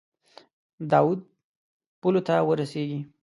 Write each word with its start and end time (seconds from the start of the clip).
د 0.89 0.91
اود 1.03 1.19
پولو 2.01 2.21
ته 2.27 2.35
ورسیږي. 2.47 2.99